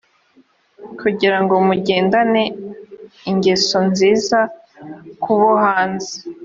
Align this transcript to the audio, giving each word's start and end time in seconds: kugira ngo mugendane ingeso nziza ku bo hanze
kugira 0.99 1.37
ngo 1.43 1.53
mugendane 1.67 2.43
ingeso 3.29 3.77
nziza 3.89 4.39
ku 5.21 5.31
bo 5.39 5.51
hanze 5.63 6.13